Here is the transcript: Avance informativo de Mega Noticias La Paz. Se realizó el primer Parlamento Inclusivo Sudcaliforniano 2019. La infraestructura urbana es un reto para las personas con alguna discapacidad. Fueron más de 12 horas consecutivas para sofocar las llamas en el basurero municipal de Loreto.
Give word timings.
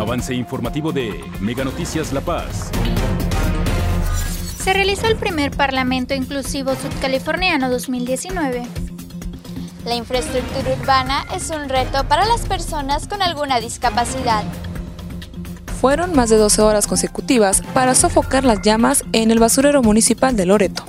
Avance 0.00 0.34
informativo 0.34 0.92
de 0.92 1.22
Mega 1.40 1.62
Noticias 1.62 2.10
La 2.14 2.22
Paz. 2.22 2.70
Se 4.58 4.72
realizó 4.72 5.06
el 5.06 5.16
primer 5.16 5.50
Parlamento 5.50 6.14
Inclusivo 6.14 6.74
Sudcaliforniano 6.74 7.68
2019. 7.68 8.66
La 9.84 9.94
infraestructura 9.94 10.74
urbana 10.80 11.26
es 11.36 11.50
un 11.50 11.68
reto 11.68 12.02
para 12.04 12.24
las 12.24 12.46
personas 12.46 13.08
con 13.08 13.20
alguna 13.20 13.60
discapacidad. 13.60 14.42
Fueron 15.82 16.14
más 16.14 16.30
de 16.30 16.38
12 16.38 16.62
horas 16.62 16.86
consecutivas 16.86 17.60
para 17.74 17.94
sofocar 17.94 18.44
las 18.44 18.62
llamas 18.62 19.04
en 19.12 19.30
el 19.30 19.38
basurero 19.38 19.82
municipal 19.82 20.34
de 20.34 20.46
Loreto. 20.46 20.82